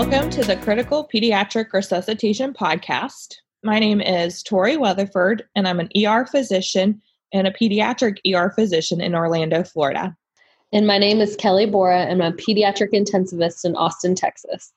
[0.00, 3.34] Welcome to the Critical Pediatric Resuscitation Podcast.
[3.62, 7.02] My name is Tori Weatherford, and I'm an ER physician
[7.34, 10.16] and a pediatric ER physician in Orlando, Florida.
[10.72, 14.72] And my name is Kelly Bora, and I'm a pediatric intensivist in Austin, Texas.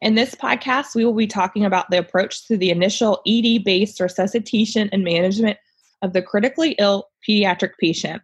[0.00, 4.00] In this podcast, we will be talking about the approach to the initial ED based
[4.00, 5.58] resuscitation and management
[6.00, 8.22] of the critically ill pediatric patient.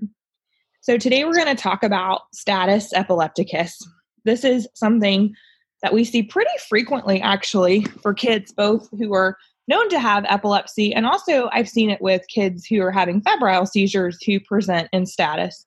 [0.80, 3.76] So, today we're going to talk about status epilepticus.
[4.24, 5.34] This is something
[5.82, 9.36] that we see pretty frequently, actually, for kids both who are
[9.68, 13.66] known to have epilepsy and also I've seen it with kids who are having febrile
[13.66, 15.66] seizures who present in status.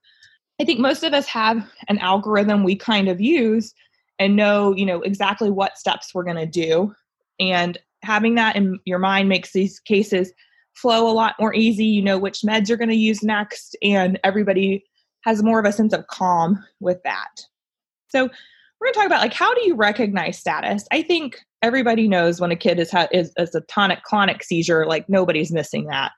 [0.60, 3.74] I think most of us have an algorithm we kind of use
[4.20, 6.94] and know, you know, exactly what steps we're going to do.
[7.40, 10.32] And having that in your mind makes these cases
[10.74, 11.86] flow a lot more easy.
[11.86, 14.84] You know which meds you're going to use next, and everybody
[15.22, 17.42] has more of a sense of calm with that.
[18.10, 18.30] So,
[18.82, 20.88] we're going to talk about like how do you recognize status?
[20.92, 24.88] I think everybody knows when a kid is, ha- is, is a tonic clonic seizure,
[24.88, 26.12] like nobody's missing that.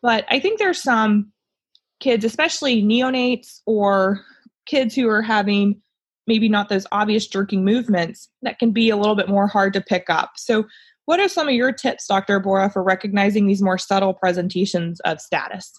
[0.00, 1.32] But I think there's some
[2.00, 4.24] kids, especially neonates or
[4.66, 5.82] kids who are having
[6.26, 9.80] maybe not those obvious jerking movements, that can be a little bit more hard to
[9.80, 10.32] pick up.
[10.36, 10.64] So,
[11.06, 12.38] what are some of your tips, Dr.
[12.38, 15.72] Bora, for recognizing these more subtle presentations of status?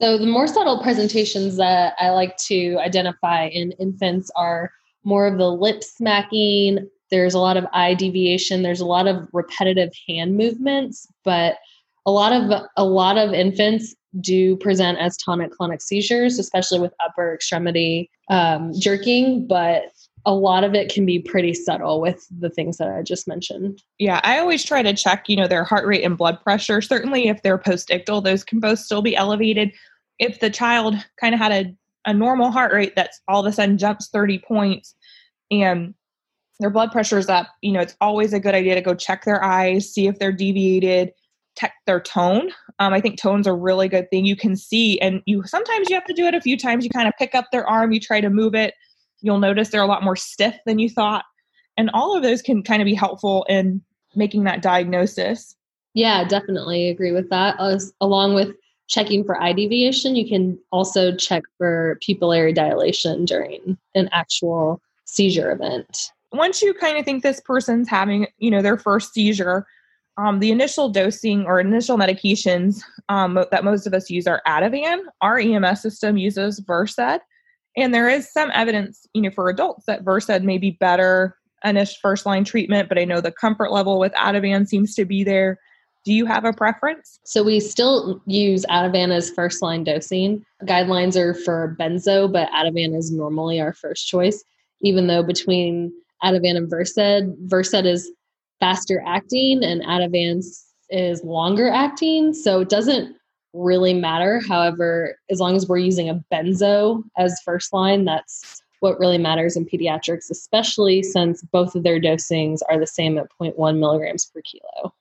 [0.00, 4.72] So, the more subtle presentations that I like to identify in infants are
[5.08, 6.88] more of the lip smacking.
[7.10, 8.62] There's a lot of eye deviation.
[8.62, 11.56] There's a lot of repetitive hand movements, but
[12.04, 17.34] a lot of a lot of infants do present as tonic-clonic seizures, especially with upper
[17.34, 19.46] extremity um, jerking.
[19.46, 19.84] But
[20.26, 23.80] a lot of it can be pretty subtle with the things that I just mentioned.
[23.98, 26.82] Yeah, I always try to check, you know, their heart rate and blood pressure.
[26.82, 29.72] Certainly, if they're post-ictal, those can both still be elevated.
[30.18, 31.74] If the child kind of had a,
[32.10, 34.94] a normal heart rate that's all of a sudden jumps 30 points
[35.50, 35.94] and
[36.60, 39.24] their blood pressure is up, you know, it's always a good idea to go check
[39.24, 41.12] their eyes, see if they're deviated,
[41.56, 42.50] check their tone.
[42.78, 44.24] Um, I think tone's a really good thing.
[44.24, 46.84] You can see, and you sometimes you have to do it a few times.
[46.84, 48.74] You kind of pick up their arm, you try to move it.
[49.20, 51.24] You'll notice they're a lot more stiff than you thought,
[51.76, 53.82] and all of those can kind of be helpful in
[54.14, 55.56] making that diagnosis.
[55.94, 57.58] Yeah, definitely agree with that.
[57.60, 58.54] As, along with
[58.88, 65.50] checking for eye deviation, you can also check for pupillary dilation during an actual seizure
[65.50, 66.12] event.
[66.32, 69.66] Once you kind of think this person's having, you know, their first seizure,
[70.18, 74.98] um, the initial dosing or initial medications um, that most of us use are Ativan.
[75.20, 77.20] Our EMS system uses Versed,
[77.76, 81.96] and there is some evidence, you know, for adults that Versed may be better initial
[82.02, 82.88] first line treatment.
[82.88, 85.58] But I know the comfort level with Ativan seems to be there.
[86.04, 87.18] Do you have a preference?
[87.24, 90.44] So we still use Ativan as first line dosing.
[90.64, 94.42] Guidelines are for benzo, but Ativan is normally our first choice.
[94.82, 98.10] Even though between Ativan and Versed, Versed is
[98.60, 100.42] faster acting and Ativan
[100.90, 102.32] is longer acting.
[102.32, 103.16] So it doesn't
[103.52, 104.40] really matter.
[104.46, 109.56] However, as long as we're using a benzo as first line, that's what really matters
[109.56, 114.40] in pediatrics, especially since both of their dosings are the same at 0.1 milligrams per
[114.42, 114.94] kilo.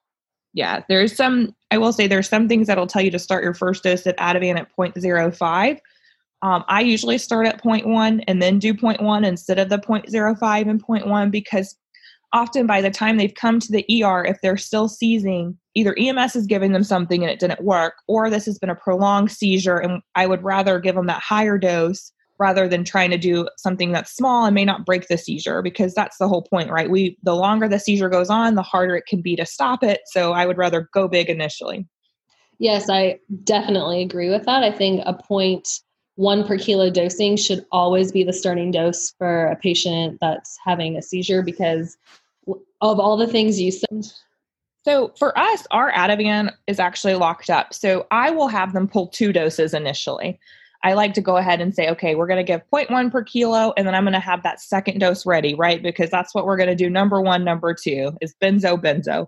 [0.53, 3.53] Yeah, there's some, I will say there's some things that'll tell you to start your
[3.53, 5.79] first dose of Ativan at 0.05.
[6.41, 10.83] Um, I usually start at 0.1 and then do 0.1 instead of the 0.05 and
[10.85, 11.75] 0.1 because
[12.33, 16.35] often by the time they've come to the ER, if they're still seizing, either EMS
[16.35, 19.77] is giving them something and it didn't work, or this has been a prolonged seizure,
[19.77, 23.91] and I would rather give them that higher dose rather than trying to do something
[23.91, 26.89] that's small and may not break the seizure because that's the whole point right?
[26.89, 30.01] We the longer the seizure goes on the harder it can be to stop it.
[30.11, 31.87] So i would rather go big initially.
[32.59, 34.63] Yes i definitely agree with that.
[34.63, 35.67] I think a point
[36.17, 40.97] one per kilo dosing should always be the starting dose for a patient that's having
[40.97, 41.95] a seizure because
[42.81, 44.07] of all the things you said.
[44.83, 47.73] So for us, our Ativan is actually locked up.
[47.73, 50.39] So I will have them pull two doses initially.
[50.83, 53.73] I like to go ahead and say, okay, we're going to give 0.1 per kilo,
[53.77, 55.83] and then I'm going to have that second dose ready, right?
[55.83, 56.89] Because that's what we're going to do.
[56.89, 59.27] Number one, number two is benzo, benzo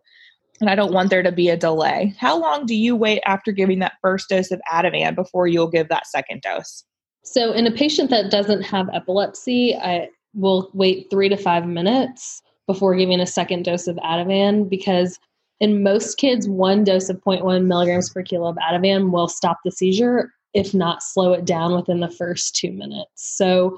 [0.61, 2.13] and I don't want there to be a delay.
[2.17, 5.89] How long do you wait after giving that first dose of Ativan before you'll give
[5.89, 6.83] that second dose?
[7.23, 12.41] So, in a patient that doesn't have epilepsy, I will wait three to five minutes
[12.67, 15.19] before giving a second dose of Ativan because
[15.59, 19.71] in most kids, one dose of 0.1 milligrams per kilo of Ativan will stop the
[19.71, 23.11] seizure, if not slow it down within the first two minutes.
[23.15, 23.77] So,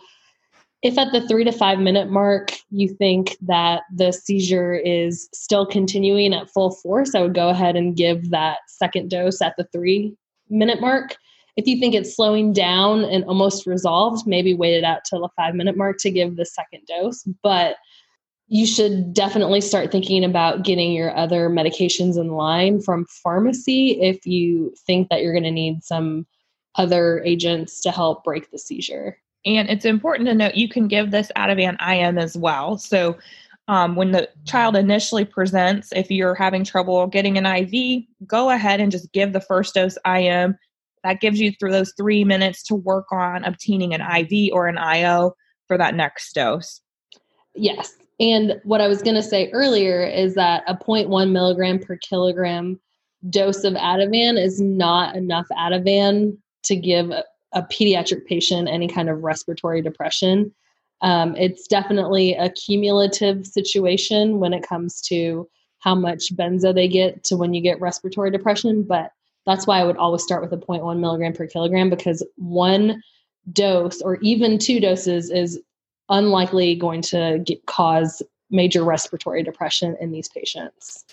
[0.82, 5.66] if at the three to five minute mark you think that the seizure is still
[5.66, 9.66] continuing at full force, I would go ahead and give that second dose at the
[9.66, 10.16] three
[10.50, 11.16] minute mark.
[11.58, 15.30] If you think it's slowing down and almost resolved, maybe wait it out till the
[15.36, 17.24] five minute mark to give the second dose.
[17.44, 17.76] But
[18.48, 24.26] you should definitely start thinking about getting your other medications in line from pharmacy if
[24.26, 26.26] you think that you're going to need some
[26.76, 29.18] other agents to help break the seizure.
[29.46, 32.78] And it's important to note you can give this Ativan IM as well.
[32.78, 33.18] So
[33.68, 38.80] um, when the child initially presents, if you're having trouble getting an IV, go ahead
[38.80, 40.58] and just give the first dose IM.
[41.04, 44.78] That gives you through those three minutes to work on obtaining an IV or an
[44.78, 45.36] IO
[45.68, 46.82] for that next dose.
[47.56, 47.96] Yes.
[48.20, 52.80] And what I was going to say earlier is that a 0.1 milligram per kilogram
[53.30, 57.12] dose of Ativan is not enough Ativan to give
[57.54, 60.54] a, pediatric patient any kind of respiratory depression.
[61.02, 65.50] Um, it's definitely a cumulative situation when it comes to
[65.80, 68.84] how much benzo they get to when you get respiratory depression.
[68.84, 69.12] But
[69.46, 73.02] that's why I would always start with a 0.1 milligram per kilogram because one
[73.52, 75.60] dose or even two doses is
[76.10, 78.22] unlikely going to get, cause
[78.52, 81.06] major respiratory depression in these patients.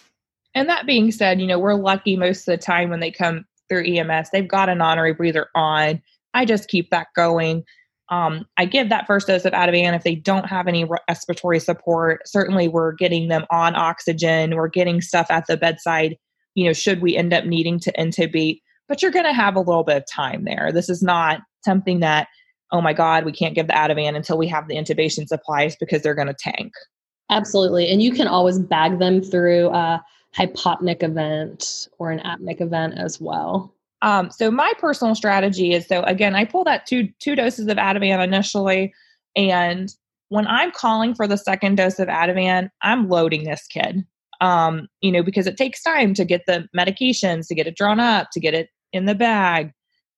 [0.55, 3.47] And that being said, you know, we're lucky most of the time when they come
[3.69, 6.03] through EMS, they've got a non-rebreather on.
[6.35, 7.65] I just keep that going.
[8.11, 12.27] Um, I give that first dose of Ativan if they don't have any respiratory support.
[12.27, 14.55] Certainly, we're getting them on oxygen.
[14.55, 16.17] We're getting stuff at the bedside.
[16.55, 19.61] You know, should we end up needing to intubate, but you're going to have a
[19.61, 20.71] little bit of time there.
[20.73, 22.29] This is not something that
[22.73, 26.03] oh my God, we can't give the Ativan until we have the intubation supplies because
[26.03, 26.73] they're going to tank.
[27.31, 27.91] Absolutely.
[27.91, 30.03] And you can always bag them through a
[30.37, 33.75] hypopneic event or an apneic event as well.
[34.03, 37.77] Um, so my personal strategy is so again, I pull that two two doses of
[37.77, 38.93] Ativan initially,
[39.37, 39.93] and
[40.29, 44.05] when I'm calling for the second dose of Ativan, I'm loading this kid.
[44.41, 47.99] Um, you know, because it takes time to get the medications, to get it drawn
[47.99, 49.73] up, to get it in the bag,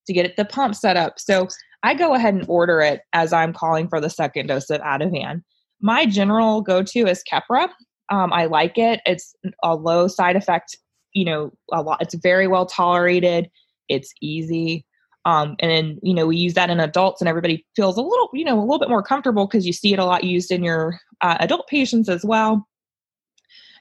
[0.06, 1.18] to get it the pump set up.
[1.18, 1.48] So
[1.82, 5.42] I go ahead and order it as I'm calling for the second dose of Ativan.
[5.80, 7.68] My general go to is Keppra.
[8.10, 9.00] Um, I like it.
[9.06, 10.76] It's a low side effect,
[11.14, 12.02] you know, a lot.
[12.02, 13.48] It's very well tolerated.
[13.90, 14.87] It's easy.
[15.26, 18.31] Um, and then, you know, we use that in adults and everybody feels a little,
[18.32, 20.64] you know, a little bit more comfortable because you see it a lot used in
[20.64, 22.66] your uh, adult patients as well.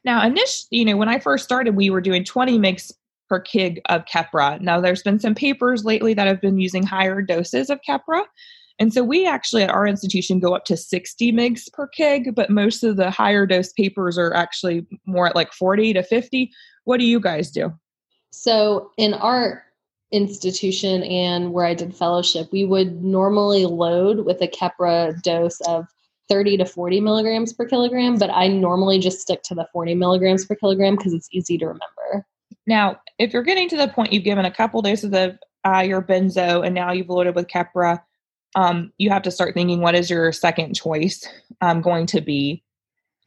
[0.03, 2.91] Now, initially, you know, when I first started, we were doing 20 mgs
[3.29, 4.59] per kg of Keppra.
[4.59, 8.23] Now, there's been some papers lately that have been using higher doses of Keppra.
[8.79, 12.49] And so we actually at our institution go up to 60 mgs per kg, but
[12.49, 16.51] most of the higher dose papers are actually more at like 40 to 50.
[16.85, 17.73] What do you guys do?
[18.31, 19.63] So in our
[20.11, 25.87] institution and where I did fellowship, we would normally load with a Keppra dose of
[26.29, 30.45] 30 to 40 milligrams per kilogram, but I normally just stick to the 40 milligrams
[30.45, 32.25] per kilogram because it's easy to remember.
[32.67, 36.01] Now, if you're getting to the point you've given a couple doses of uh, your
[36.01, 38.01] benzo and now you've loaded with Keppra,
[38.55, 41.27] um, you have to start thinking what is your second choice
[41.61, 42.63] um, going to be.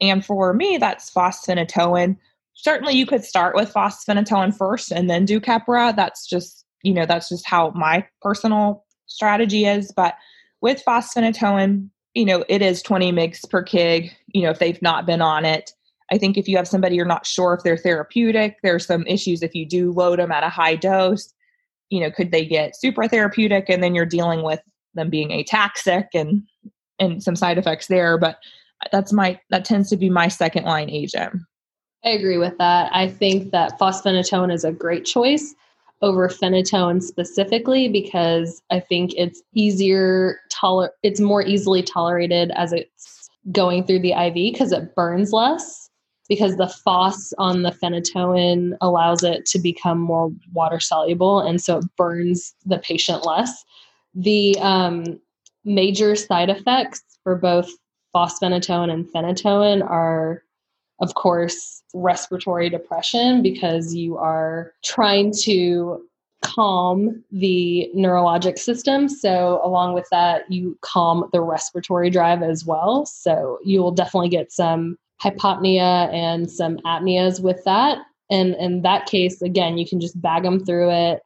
[0.00, 2.16] And for me, that's fosphenytoin.
[2.54, 5.94] Certainly, you could start with fosphenytoin first and then do Keppra.
[5.94, 9.92] That's just you know that's just how my personal strategy is.
[9.94, 10.14] But
[10.60, 14.10] with fosphenytoin, you know it is 20 mgs per kg.
[14.28, 15.72] You know if they've not been on it,
[16.10, 19.42] I think if you have somebody you're not sure if they're therapeutic, there's some issues
[19.42, 21.32] if you do load them at a high dose.
[21.90, 24.60] You know, could they get super therapeutic and then you're dealing with
[24.94, 26.42] them being ataxic and
[26.98, 28.18] and some side effects there.
[28.18, 28.38] But
[28.90, 31.34] that's my that tends to be my second line agent.
[32.04, 32.90] I agree with that.
[32.92, 35.54] I think that fosphenytoin is a great choice
[36.02, 43.30] over phenytoin specifically because I think it's easier toler it's more easily tolerated as it's
[43.50, 45.90] going through the IV because it burns less
[46.28, 51.78] because the phos on the phenytoin allows it to become more water soluble and so
[51.78, 53.64] it burns the patient less.
[54.14, 55.20] The um,
[55.64, 57.70] major side effects for both
[58.14, 60.42] fosphenytoin and phenytoin are,
[61.02, 66.00] of course, respiratory depression because you are trying to
[66.42, 69.08] calm the neurologic system.
[69.08, 73.04] So, along with that, you calm the respiratory drive as well.
[73.04, 77.98] So, you will definitely get some hypopnea and some apneas with that.
[78.30, 81.20] And in that case, again, you can just bag them through it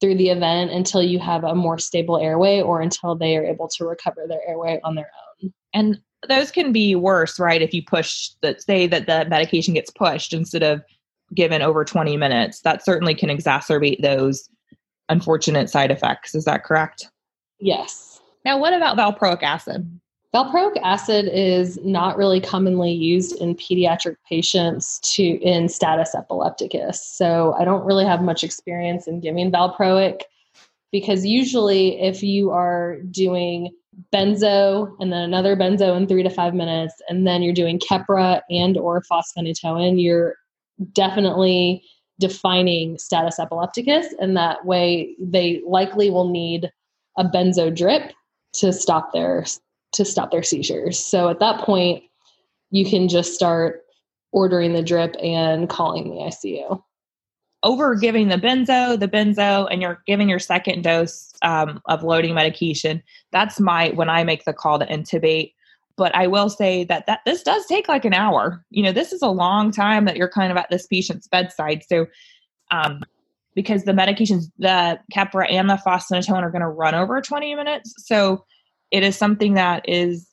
[0.00, 3.68] through the event until you have a more stable airway or until they are able
[3.68, 5.10] to recover their airway on their
[5.42, 5.52] own.
[5.72, 7.62] And those can be worse, right?
[7.62, 10.82] If you push that, say that the medication gets pushed instead of
[11.34, 14.48] given over 20 minutes, that certainly can exacerbate those
[15.08, 16.34] unfortunate side effects.
[16.34, 17.08] Is that correct?
[17.58, 18.20] Yes.
[18.44, 20.00] Now, what about valproic acid?
[20.34, 27.04] Valproic acid is not really commonly used in pediatric patients to in status epilepticus.
[27.04, 30.20] So I don't really have much experience in giving valproic
[30.92, 33.74] because usually if you are doing
[34.12, 38.40] benzo and then another benzo in three to five minutes, and then you're doing Keppra
[38.50, 40.34] and or fosphenytoin, you're
[40.92, 41.82] definitely
[42.18, 46.70] defining status epilepticus, and that way they likely will need
[47.18, 48.12] a benzo drip
[48.52, 49.44] to stop their
[49.92, 50.98] to stop their seizures.
[50.98, 52.04] So at that point,
[52.70, 53.82] you can just start
[54.32, 56.80] ordering the drip and calling the ICU.
[57.62, 62.34] Over giving the benzo, the benzo, and you're giving your second dose um, of loading
[62.34, 63.02] medication.
[63.32, 65.52] That's my when I make the call to intubate.
[65.96, 68.64] But I will say that that this does take like an hour.
[68.70, 71.82] You know, this is a long time that you're kind of at this patient's bedside.
[71.86, 72.06] So,
[72.70, 73.02] um,
[73.54, 77.92] because the medications, the Keppra and the fosphenytoin are going to run over 20 minutes,
[77.98, 78.44] so
[78.90, 80.30] it is something that is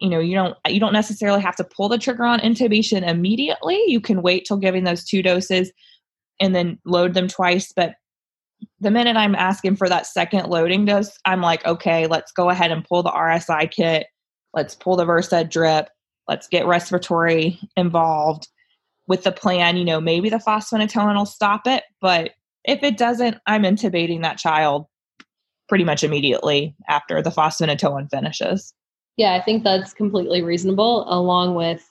[0.00, 3.82] you know you don't you don't necessarily have to pull the trigger on intubation immediately
[3.86, 5.72] you can wait till giving those two doses
[6.40, 7.94] and then load them twice but
[8.80, 12.70] the minute i'm asking for that second loading dose i'm like okay let's go ahead
[12.70, 14.06] and pull the rsi kit.
[14.52, 15.88] Let's pull the versed drip.
[16.28, 18.46] Let's get respiratory involved
[19.08, 19.76] with the plan.
[19.76, 22.30] You know maybe the fosphenytoin will stop it but
[22.64, 24.86] if it doesn't i'm intubating that child
[25.68, 28.74] pretty much immediately after the fosphenytoin finishes.
[29.16, 31.90] Yeah, I think that's completely reasonable, along with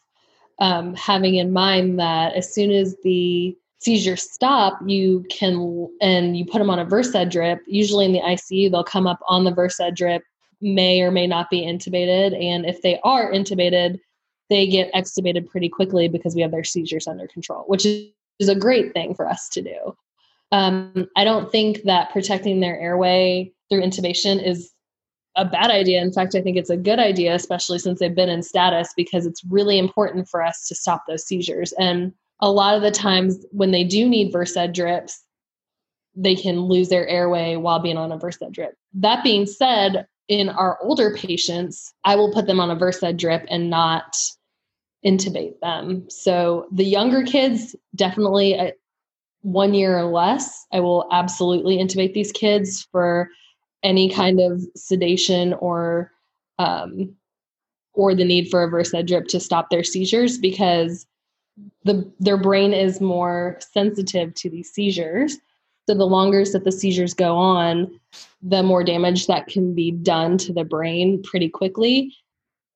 [0.59, 6.45] um, having in mind that as soon as the seizures stop, you can, and you
[6.45, 9.53] put them on a Versed drip, usually in the ICU, they'll come up on the
[9.53, 10.23] Versed drip,
[10.61, 12.39] may or may not be intubated.
[12.41, 13.99] And if they are intubated,
[14.49, 18.07] they get extubated pretty quickly because we have their seizures under control, which is,
[18.39, 19.95] is a great thing for us to do.
[20.51, 24.71] Um, I don't think that protecting their airway through intubation is
[25.35, 26.01] a bad idea.
[26.01, 29.25] In fact, I think it's a good idea, especially since they've been in status, because
[29.25, 31.73] it's really important for us to stop those seizures.
[31.73, 32.13] And
[32.43, 35.23] a lot of the times when they do need Versed drips,
[36.13, 38.75] they can lose their airway while being on a Versed drip.
[38.93, 43.45] That being said, in our older patients, I will put them on a Versed drip
[43.49, 44.17] and not
[45.05, 46.05] intubate them.
[46.09, 48.71] So the younger kids, definitely uh,
[49.41, 53.29] one year or less, I will absolutely intubate these kids for
[53.83, 56.11] any kind of sedation or
[56.59, 57.15] um,
[57.93, 61.05] or the need for a Versed drip to stop their seizures because
[61.83, 65.37] the their brain is more sensitive to these seizures.
[65.87, 67.99] So the longer that the seizures go on,
[68.41, 72.15] the more damage that can be done to the brain pretty quickly.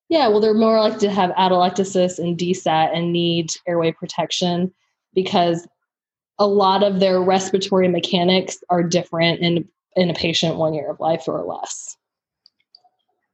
[0.10, 4.74] Yeah, well, they're more likely to have atelectasis and desat and need airway protection
[5.14, 5.68] because
[6.40, 11.00] a lot of their respiratory mechanics are different and in a patient one year of
[11.00, 11.98] life or less.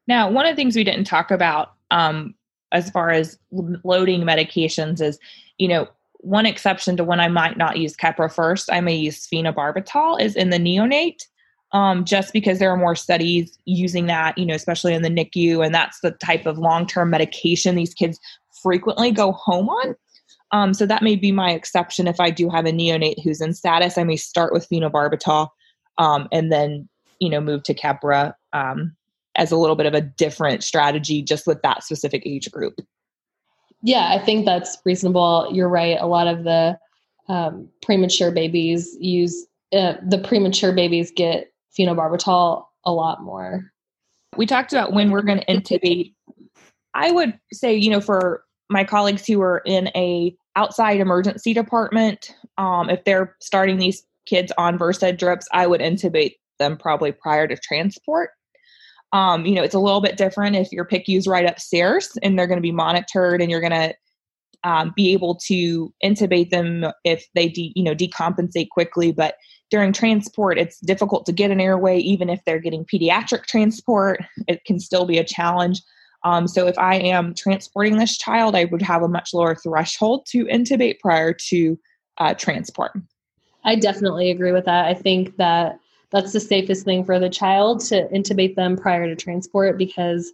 [0.07, 2.35] Now, one of the things we didn't talk about um,
[2.73, 5.19] as far as loading medications is,
[5.57, 5.87] you know,
[6.17, 10.35] one exception to when I might not use Keppra first, I may use phenobarbital is
[10.35, 11.21] in the neonate,
[11.73, 15.65] um, just because there are more studies using that, you know, especially in the NICU,
[15.65, 18.19] and that's the type of long-term medication these kids
[18.61, 19.95] frequently go home on.
[20.51, 23.53] Um, so that may be my exception if I do have a neonate who's in
[23.53, 23.97] status.
[23.97, 25.49] I may start with phenobarbital
[25.97, 26.87] um, and then
[27.19, 28.95] you know move to Keppra um,
[29.35, 32.79] as a little bit of a different strategy just with that specific age group.
[33.81, 35.49] Yeah, I think that's reasonable.
[35.51, 35.97] You're right.
[35.99, 36.77] A lot of the
[37.27, 43.71] um, premature babies use uh, the premature babies get phenobarbital a lot more.
[44.37, 46.13] We talked about when we're going to intubate.
[46.93, 52.35] I would say, you know, for my colleagues who are in a outside emergency department,
[52.57, 57.47] um, if they're starting these kids on Versed drips, I would intubate them probably prior
[57.47, 58.29] to transport.
[59.13, 62.47] Um, you know, it's a little bit different if your PICU's right upstairs and they're
[62.47, 63.93] going to be monitored and you're going to
[64.63, 69.11] um, be able to intubate them if they, de- you know, decompensate quickly.
[69.11, 69.35] But
[69.69, 74.23] during transport, it's difficult to get an airway, even if they're getting pediatric transport.
[74.47, 75.81] It can still be a challenge.
[76.23, 80.25] Um, so if I am transporting this child, I would have a much lower threshold
[80.27, 81.77] to intubate prior to
[82.17, 82.93] uh, transport.
[83.65, 84.85] I definitely agree with that.
[84.85, 85.79] I think that
[86.13, 90.31] that's the safest thing for the child to intubate them prior to transport because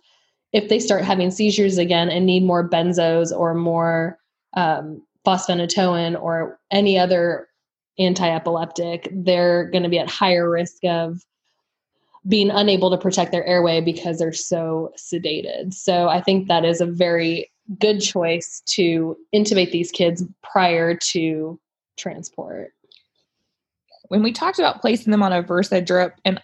[0.51, 4.19] if they start having seizures again and need more benzos or more
[4.55, 7.47] um, or any other
[7.99, 11.23] anti-epileptic, they're going to be at higher risk of
[12.27, 15.73] being unable to protect their airway because they're so sedated.
[15.73, 21.59] So I think that is a very good choice to intubate these kids prior to
[21.95, 22.73] transport
[24.09, 26.41] when we talked about placing them on a Versed drip, and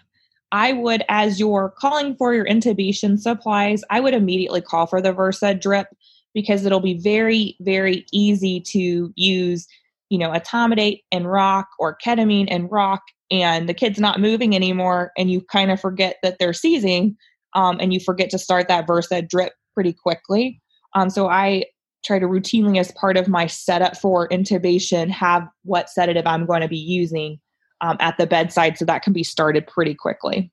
[0.51, 5.11] I would, as you're calling for your intubation supplies, I would immediately call for the
[5.11, 5.87] Versed drip
[6.33, 9.67] because it'll be very, very easy to use,
[10.09, 15.11] you know, etomidate and roc or ketamine and roc, and the kid's not moving anymore,
[15.17, 17.17] and you kind of forget that they're seizing.
[17.55, 20.61] um, and you forget to start that Versed drip pretty quickly.
[20.93, 21.65] Um, so I
[22.05, 26.61] try to routinely, as part of my setup for intubation, have what sedative I'm going
[26.61, 27.39] to be using
[27.81, 30.51] um, at the bedside so that can be started pretty quickly.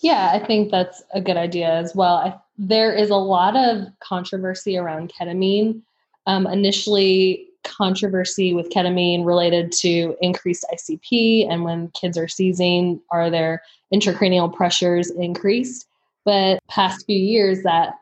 [0.00, 2.16] Yeah, I think that's a good idea as well.
[2.16, 5.82] I, there is a lot of controversy around ketamine.
[6.26, 13.30] Um, initially, controversy with ketamine related to increased ICP and when kids are seizing, are
[13.30, 15.86] their intracranial pressures increased?
[16.24, 17.94] But past few years, that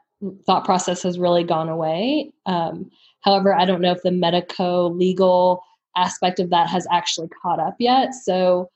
[0.47, 2.33] thought process has really gone away.
[2.47, 5.63] Um, however, I don't know if the medico legal
[5.97, 8.15] aspect of that has actually caught up yet.
[8.15, 8.71] So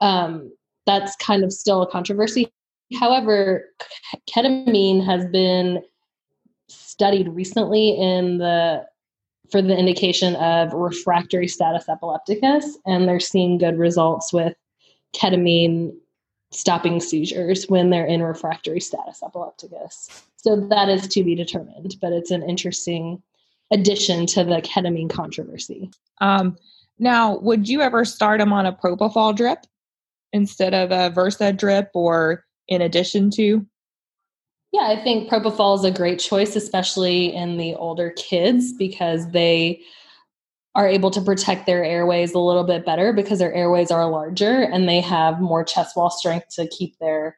[0.00, 0.52] um,
[0.86, 2.52] that's kind of still a controversy.
[2.98, 3.64] However,
[4.30, 5.82] ketamine has been
[6.68, 8.86] studied recently in the
[9.50, 14.54] for the indication of refractory status epilepticus, and they're seeing good results with
[15.14, 15.92] ketamine
[16.50, 20.26] stopping seizures when they're in refractory status epilepticus.
[20.36, 23.22] So that is to be determined, but it's an interesting
[23.70, 25.90] addition to the ketamine controversy.
[26.20, 26.56] Um,
[26.98, 29.64] now, would you ever start them on a propofol drip
[30.32, 33.66] instead of a Versed drip or in addition to?
[34.72, 39.80] Yeah, I think propofol is a great choice, especially in the older kids, because they
[40.74, 44.62] are able to protect their airways a little bit better because their airways are larger
[44.62, 47.36] and they have more chest wall strength to keep their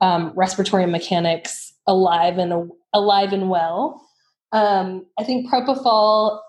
[0.00, 4.07] um, respiratory mechanics alive and alive and well.
[4.52, 6.40] Um, I think propofol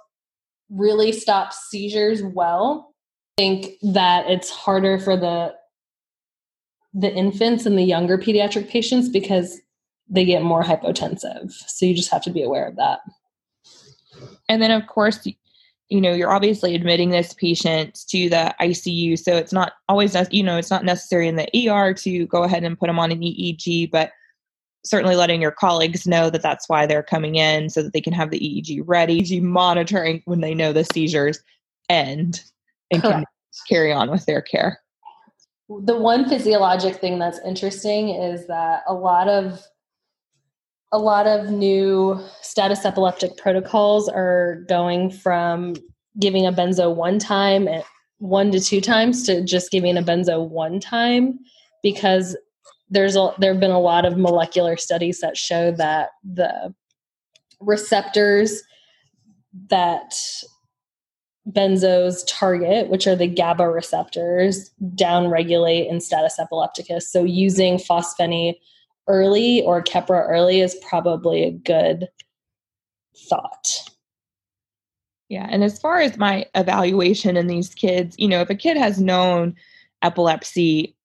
[0.70, 2.94] really stops seizures well.
[3.38, 5.53] I think that it's harder for the
[6.94, 9.60] the infants and the younger pediatric patients because
[10.10, 11.52] they get more hypotensive.
[11.52, 13.02] So you just have to be aware of that.
[14.50, 15.28] And then, of course,
[15.89, 19.17] you know, you're obviously admitting this patient to the ICU.
[19.19, 22.63] So it's not always, you know, it's not necessary in the ER to go ahead
[22.63, 24.12] and put them on an EEG, but
[24.84, 28.13] certainly letting your colleagues know that that's why they're coming in so that they can
[28.13, 31.39] have the EEG ready, EEG monitoring when they know the seizures
[31.89, 32.42] end
[32.92, 33.15] and Correct.
[33.18, 33.26] can
[33.68, 34.80] carry on with their care.
[35.68, 39.62] The one physiologic thing that's interesting is that a lot of
[40.92, 45.76] a lot of new status epileptic protocols are going from
[46.20, 47.84] giving a benzo one time and
[48.18, 51.38] one to two times to just giving a benzo one time
[51.84, 52.36] because
[52.89, 56.73] there's a there have been a lot of molecular studies that show that the
[57.60, 58.63] receptors
[59.69, 60.13] that
[61.47, 67.12] benzos target, which are the GABA receptors, downregulate in status epilepticus.
[67.12, 68.56] So using phospheny
[69.08, 72.08] early or Keppra early is probably a good
[73.28, 73.67] thought.
[75.30, 75.47] Yeah.
[75.49, 78.99] And as far as my evaluation in these kids, you know, if a kid has
[78.99, 79.56] known
[80.02, 80.95] epilepsy,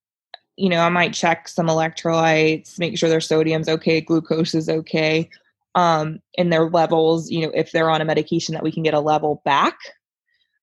[0.57, 5.29] you know, I might check some electrolytes, make sure their sodium's okay, glucose is okay,
[5.75, 8.95] um, and their levels, you know, if they're on a medication that we can get
[8.95, 9.77] a level back.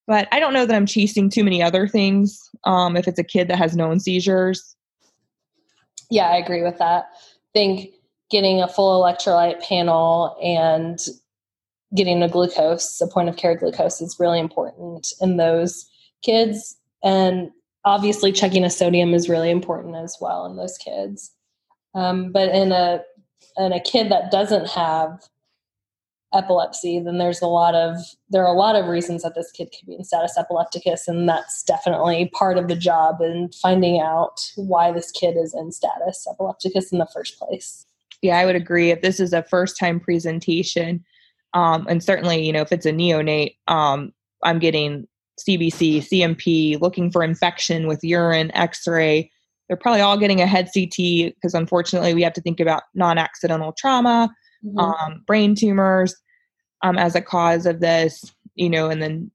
[0.08, 2.39] But I don't know that I'm chasing too many other things.
[2.63, 4.75] Um, if it's a kid that has known seizures.
[6.10, 7.91] Yeah, I agree with that I think
[8.30, 10.99] getting a full electrolyte panel and
[11.95, 15.86] getting a glucose, a point of care glucose, is really important in those
[16.23, 16.77] kids.
[17.04, 17.51] And
[17.86, 21.32] obviously, checking a sodium is really important as well in those kids.
[21.94, 23.02] Um, but in a
[23.58, 25.20] in a kid that doesn't have
[26.34, 27.98] epilepsy, then there's a lot of
[28.30, 31.28] there are a lot of reasons that this kid could be in status epilepticus, and
[31.28, 36.26] that's definitely part of the job in finding out why this kid is in status
[36.32, 37.86] epilepticus in the first place.
[38.22, 38.91] Yeah, I would agree.
[38.91, 41.04] If this is a first time presentation,
[41.54, 44.13] um, and certainly, you know, if it's a neonate, um,
[44.44, 45.08] I'm getting
[45.43, 49.32] CBC, CMP, looking for infection with urine, X ray.
[49.67, 53.17] They're probably all getting a head CT because unfortunately we have to think about non
[53.17, 54.34] accidental trauma
[54.65, 54.77] mm-hmm.
[54.77, 56.15] um, brain tumors
[56.84, 59.32] um, as a cause of this, you know, and then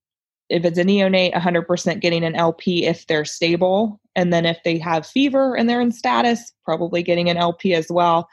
[0.49, 4.01] if it's a neonate, 100% getting an LP if they're stable.
[4.15, 7.89] And then if they have fever and they're in status, probably getting an LP as
[7.91, 8.29] well.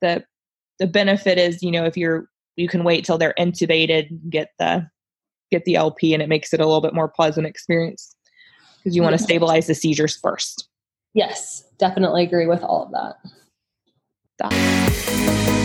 [0.00, 0.24] The
[0.78, 4.88] the benefit is, you know, if you're you can wait till they're intubated, get the
[5.50, 8.14] get the LP and it makes it a little bit more pleasant experience
[8.78, 10.68] because you want to stabilize the seizures first.
[11.14, 13.16] Yes, definitely agree with all of that.
[14.38, 15.57] that.